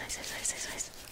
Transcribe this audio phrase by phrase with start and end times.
[0.00, 1.11] nice, nice, nice, nice, nice.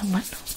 [0.00, 0.49] tu mano.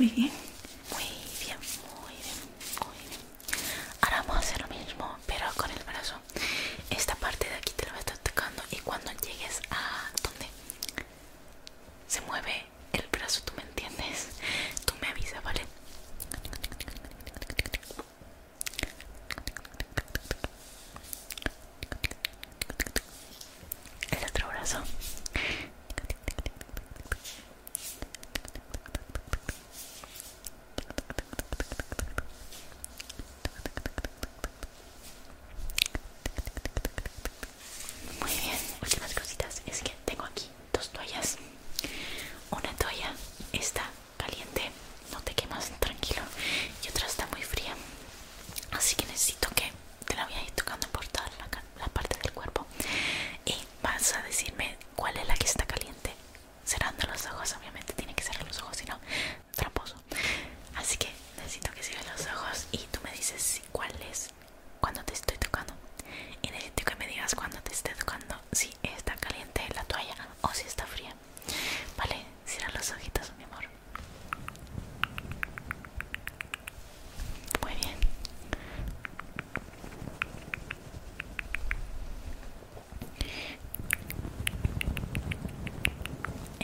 [0.00, 0.30] Muy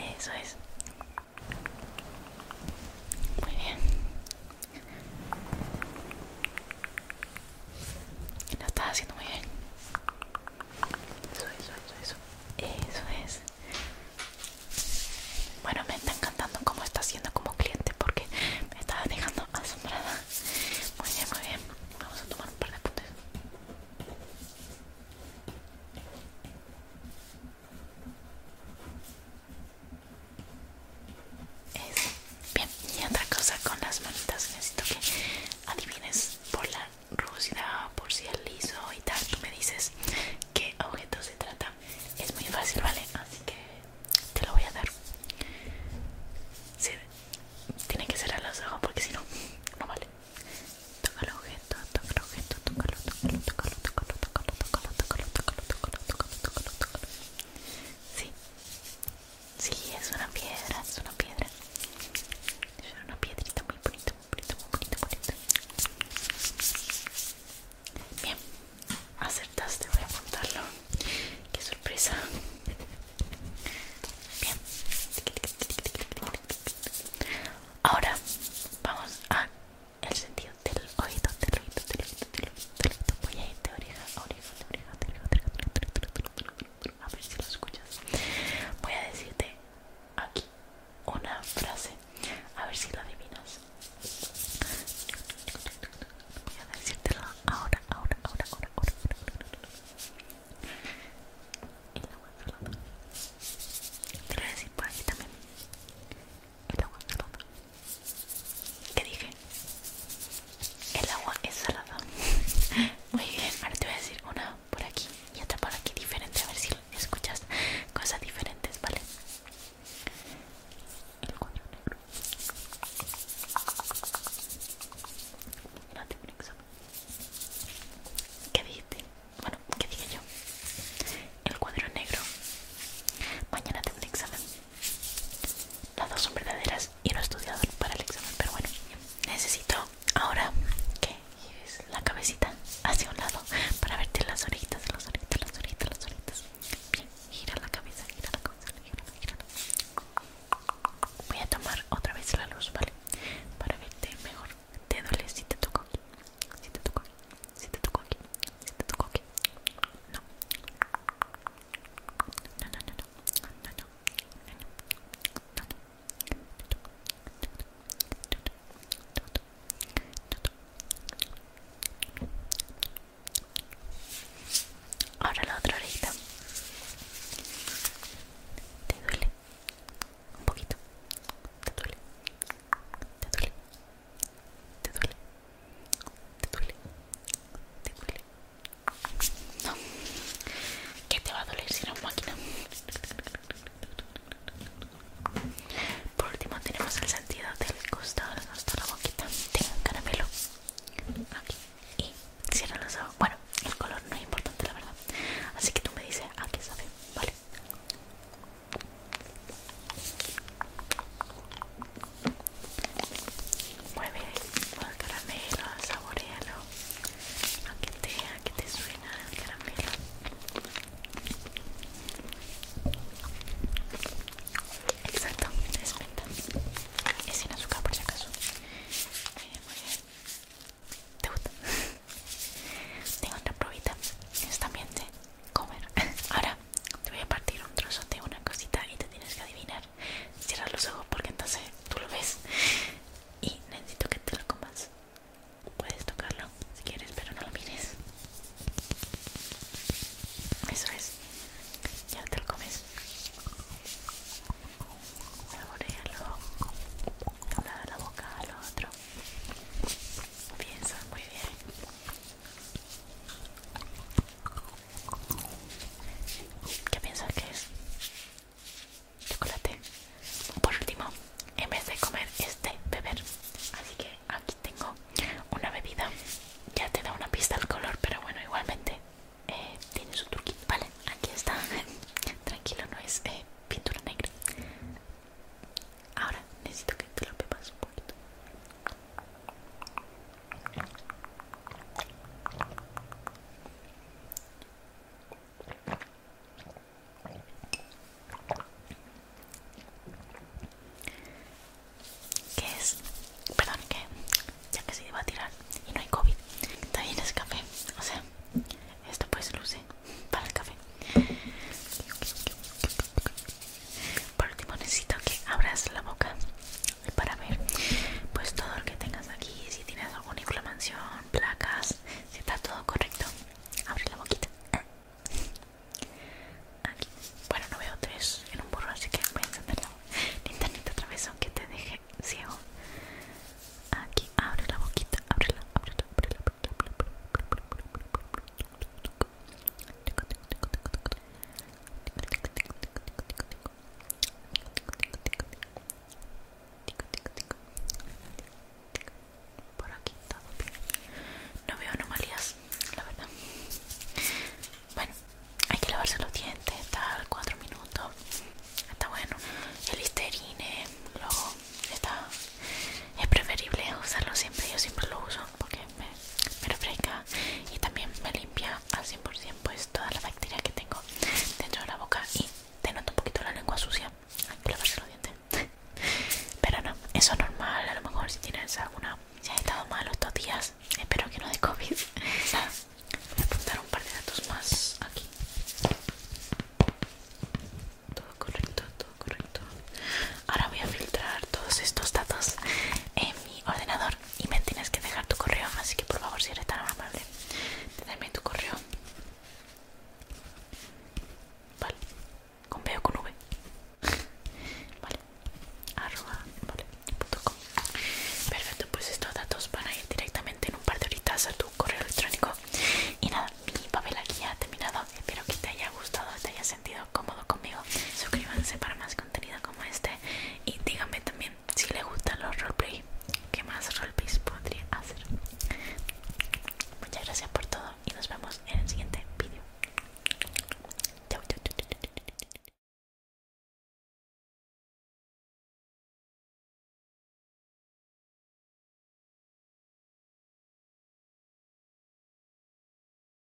[0.07, 0.57] anyways.